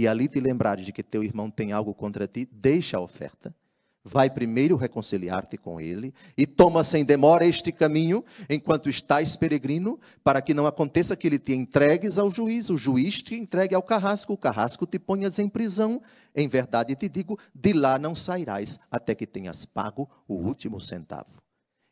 e 0.00 0.08
ali 0.08 0.28
te 0.28 0.40
lembrares 0.40 0.86
de 0.86 0.92
que 0.92 1.02
teu 1.02 1.22
irmão 1.22 1.50
tem 1.50 1.72
algo 1.72 1.94
contra 1.94 2.26
ti, 2.26 2.48
deixa 2.50 2.96
a 2.96 3.00
oferta 3.00 3.54
Vai 4.02 4.30
primeiro 4.30 4.76
reconciliar-te 4.76 5.58
com 5.58 5.78
ele 5.78 6.14
e 6.34 6.46
toma 6.46 6.82
sem 6.82 7.04
demora 7.04 7.44
este 7.44 7.70
caminho 7.70 8.24
enquanto 8.48 8.88
estás 8.88 9.36
peregrino, 9.36 10.00
para 10.24 10.40
que 10.40 10.54
não 10.54 10.66
aconteça 10.66 11.14
que 11.14 11.26
ele 11.26 11.38
te 11.38 11.52
entregues 11.52 12.16
ao 12.18 12.30
juiz, 12.30 12.70
o 12.70 12.78
juiz 12.78 13.20
te 13.20 13.34
entregue 13.34 13.74
ao 13.74 13.82
carrasco, 13.82 14.32
o 14.32 14.38
carrasco 14.38 14.86
te 14.86 14.98
ponhas 14.98 15.38
em 15.38 15.50
prisão. 15.50 16.00
Em 16.34 16.48
verdade 16.48 16.96
te 16.96 17.10
digo, 17.10 17.38
de 17.54 17.74
lá 17.74 17.98
não 17.98 18.14
sairás 18.14 18.80
até 18.90 19.14
que 19.14 19.26
tenhas 19.26 19.66
pago 19.66 20.08
o 20.26 20.34
último 20.34 20.80
centavo. 20.80 21.42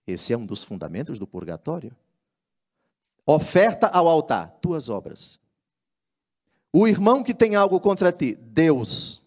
Esse 0.07 0.33
é 0.33 0.39
um 0.39 0.47
dos 0.47 0.65
fundamentos 0.65 1.19
do 1.19 1.27
purgatório. 1.27 1.95
Oferta 3.27 3.87
ao 3.89 4.09
altar, 4.09 4.57
tuas 4.63 4.89
obras. 4.89 5.39
O 6.73 6.87
irmão 6.87 7.23
que 7.23 7.35
tem 7.35 7.55
algo 7.55 7.81
contra 7.81 8.13
ti, 8.13 8.35
Deus, 8.35 9.23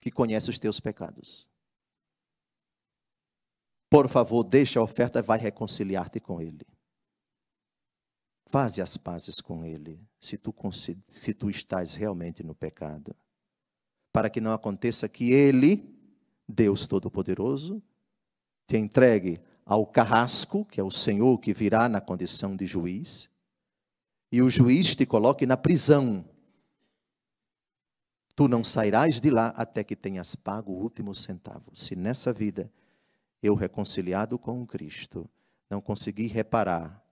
que 0.00 0.10
conhece 0.10 0.50
os 0.50 0.58
teus 0.58 0.78
pecados. 0.78 1.48
Por 3.90 4.08
favor, 4.08 4.42
deixa 4.42 4.80
a 4.80 4.82
oferta, 4.82 5.22
vai 5.22 5.38
reconciliar-te 5.38 6.20
com 6.20 6.40
Ele. 6.40 6.66
Faze 8.46 8.82
as 8.82 8.96
pazes 8.96 9.40
com 9.40 9.64
Ele, 9.64 10.00
se 10.20 10.36
tu, 10.36 10.54
se 11.08 11.34
tu 11.34 11.50
estás 11.50 11.94
realmente 11.94 12.42
no 12.42 12.54
pecado. 12.54 13.14
Para 14.12 14.30
que 14.30 14.40
não 14.40 14.52
aconteça 14.52 15.08
que 15.08 15.32
Ele, 15.32 15.92
Deus 16.48 16.86
Todo-Poderoso, 16.86 17.82
te 18.66 18.76
entregue 18.76 19.40
ao 19.64 19.86
carrasco, 19.86 20.64
que 20.64 20.80
é 20.80 20.84
o 20.84 20.90
Senhor 20.90 21.38
que 21.38 21.54
virá 21.54 21.88
na 21.88 22.00
condição 22.00 22.56
de 22.56 22.66
juiz, 22.66 23.28
e 24.30 24.42
o 24.42 24.50
juiz 24.50 24.94
te 24.94 25.06
coloque 25.06 25.46
na 25.46 25.56
prisão. 25.56 26.24
Tu 28.36 28.48
não 28.48 28.64
sairás 28.64 29.20
de 29.20 29.30
lá 29.30 29.48
até 29.56 29.84
que 29.84 29.94
tenhas 29.94 30.34
pago 30.34 30.72
o 30.72 30.82
último 30.82 31.14
centavo. 31.14 31.74
Se 31.74 31.94
nessa 31.94 32.32
vida 32.32 32.70
eu 33.42 33.54
reconciliado 33.54 34.38
com 34.38 34.66
Cristo, 34.66 35.28
não 35.70 35.80
consegui 35.80 36.26
reparar 36.26 37.04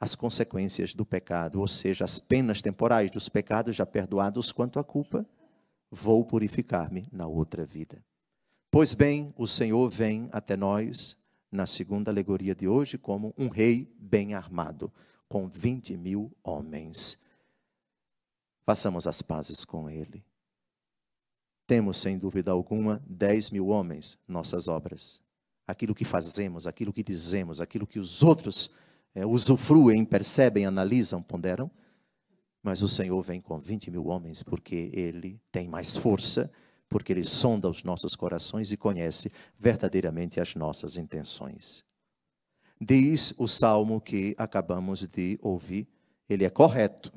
as 0.00 0.14
consequências 0.14 0.94
do 0.94 1.04
pecado, 1.04 1.60
ou 1.60 1.68
seja, 1.68 2.04
as 2.04 2.18
penas 2.18 2.62
temporais 2.62 3.10
dos 3.10 3.28
pecados 3.28 3.76
já 3.76 3.84
perdoados 3.84 4.50
quanto 4.50 4.78
à 4.78 4.84
culpa, 4.84 5.26
vou 5.90 6.24
purificar-me 6.24 7.06
na 7.12 7.26
outra 7.26 7.66
vida. 7.66 8.02
Pois 8.70 8.94
bem, 8.94 9.34
o 9.36 9.46
Senhor 9.46 9.90
vem 9.90 10.30
até 10.32 10.56
nós, 10.56 11.18
na 11.52 11.66
segunda 11.66 12.10
alegoria 12.10 12.54
de 12.54 12.66
hoje, 12.66 12.96
como 12.96 13.34
um 13.36 13.48
rei 13.48 13.94
bem 13.98 14.32
armado, 14.32 14.90
com 15.28 15.48
20 15.48 15.96
mil 15.98 16.32
homens. 16.42 17.18
Façamos 18.70 19.04
as 19.04 19.20
pazes 19.20 19.64
com 19.64 19.90
ele. 19.90 20.24
Temos, 21.66 21.96
sem 21.96 22.16
dúvida 22.16 22.52
alguma, 22.52 23.02
10 23.04 23.50
mil 23.50 23.66
homens, 23.66 24.16
nossas 24.28 24.68
obras. 24.68 25.20
Aquilo 25.66 25.92
que 25.92 26.04
fazemos, 26.04 26.68
aquilo 26.68 26.92
que 26.92 27.02
dizemos, 27.02 27.60
aquilo 27.60 27.84
que 27.84 27.98
os 27.98 28.22
outros 28.22 28.70
é, 29.12 29.26
usufruem, 29.26 30.04
percebem, 30.04 30.66
analisam, 30.66 31.20
ponderam. 31.20 31.68
Mas 32.62 32.80
o 32.80 32.86
Senhor 32.86 33.20
vem 33.22 33.40
com 33.40 33.58
20 33.58 33.90
mil 33.90 34.06
homens, 34.06 34.40
porque 34.40 34.88
Ele 34.94 35.42
tem 35.50 35.66
mais 35.66 35.96
força, 35.96 36.48
porque 36.88 37.12
Ele 37.12 37.24
sonda 37.24 37.68
os 37.68 37.82
nossos 37.82 38.14
corações 38.14 38.70
e 38.70 38.76
conhece 38.76 39.32
verdadeiramente 39.58 40.40
as 40.40 40.54
nossas 40.54 40.96
intenções. 40.96 41.84
Diz 42.80 43.34
o 43.36 43.48
salmo 43.48 44.00
que 44.00 44.32
acabamos 44.38 45.04
de 45.08 45.40
ouvir, 45.42 45.88
ele 46.28 46.44
é 46.44 46.50
correto, 46.50 47.12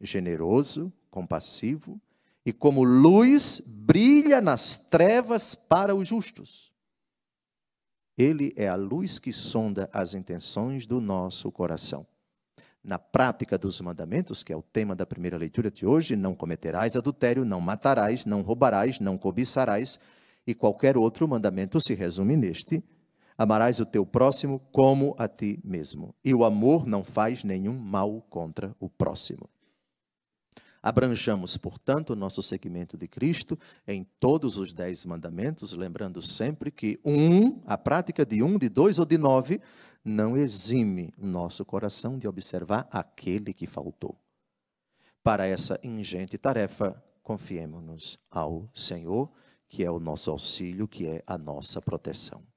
generoso, 0.00 0.92
compassivo, 1.10 2.00
e 2.44 2.52
como 2.52 2.82
luz 2.82 3.60
brilha 3.66 4.40
nas 4.40 4.76
trevas 4.76 5.54
para 5.54 5.94
os 5.94 6.08
justos. 6.08 6.70
Ele 8.16 8.52
é 8.56 8.68
a 8.68 8.76
luz 8.76 9.18
que 9.18 9.32
sonda 9.32 9.88
as 9.92 10.14
intenções 10.14 10.86
do 10.86 11.00
nosso 11.00 11.50
coração. 11.50 12.06
Na 12.82 12.98
prática 12.98 13.58
dos 13.58 13.80
mandamentos, 13.80 14.42
que 14.42 14.52
é 14.52 14.56
o 14.56 14.62
tema 14.62 14.94
da 14.96 15.04
primeira 15.04 15.36
leitura 15.36 15.70
de 15.70 15.84
hoje, 15.86 16.16
não 16.16 16.34
cometerás 16.34 16.96
adultério, 16.96 17.44
não 17.44 17.60
matarás, 17.60 18.24
não 18.24 18.40
roubarás, 18.40 18.98
não 19.00 19.18
cobiçarás, 19.18 20.00
e 20.46 20.54
qualquer 20.54 20.96
outro 20.96 21.28
mandamento 21.28 21.78
se 21.78 21.94
resume 21.94 22.36
neste: 22.36 22.82
amarás 23.36 23.80
o 23.80 23.86
teu 23.86 24.06
próximo 24.06 24.58
como 24.72 25.14
a 25.18 25.28
ti 25.28 25.60
mesmo. 25.62 26.14
E 26.24 26.34
o 26.34 26.44
amor 26.44 26.86
não 26.86 27.04
faz 27.04 27.44
nenhum 27.44 27.78
mal 27.78 28.22
contra 28.30 28.74
o 28.80 28.88
próximo. 28.88 29.48
Abranjamos, 30.82 31.56
portanto, 31.56 32.10
o 32.10 32.16
nosso 32.16 32.42
seguimento 32.42 32.96
de 32.96 33.06
Cristo 33.06 33.58
em 33.86 34.04
todos 34.18 34.56
os 34.56 34.72
dez 34.72 35.04
mandamentos, 35.04 35.72
lembrando 35.72 36.22
sempre 36.22 36.70
que 36.70 36.98
um, 37.04 37.60
a 37.66 37.76
prática 37.76 38.24
de 38.24 38.42
um, 38.42 38.56
de 38.58 38.68
dois 38.68 38.98
ou 38.98 39.04
de 39.04 39.18
nove, 39.18 39.60
não 40.02 40.36
exime 40.36 41.12
nosso 41.18 41.64
coração 41.64 42.18
de 42.18 42.26
observar 42.26 42.88
aquele 42.90 43.52
que 43.52 43.66
faltou. 43.66 44.18
Para 45.22 45.46
essa 45.46 45.78
ingente 45.84 46.38
tarefa, 46.38 47.02
confiemos-nos 47.22 48.18
ao 48.30 48.70
Senhor, 48.74 49.30
que 49.68 49.84
é 49.84 49.90
o 49.90 50.00
nosso 50.00 50.30
auxílio, 50.30 50.88
que 50.88 51.06
é 51.06 51.22
a 51.26 51.36
nossa 51.36 51.80
proteção. 51.80 52.49